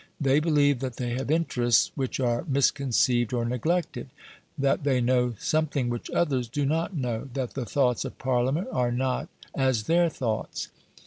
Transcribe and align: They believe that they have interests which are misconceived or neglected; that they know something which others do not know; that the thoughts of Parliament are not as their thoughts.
They 0.19 0.39
believe 0.39 0.79
that 0.79 0.95
they 0.95 1.11
have 1.11 1.29
interests 1.29 1.91
which 1.93 2.19
are 2.19 2.43
misconceived 2.47 3.33
or 3.33 3.45
neglected; 3.45 4.09
that 4.57 4.83
they 4.83 4.99
know 4.99 5.35
something 5.37 5.89
which 5.89 6.09
others 6.09 6.47
do 6.49 6.65
not 6.65 6.95
know; 6.97 7.29
that 7.35 7.53
the 7.53 7.65
thoughts 7.67 8.03
of 8.03 8.17
Parliament 8.17 8.67
are 8.71 8.91
not 8.91 9.29
as 9.53 9.83
their 9.83 10.09
thoughts. 10.09 10.69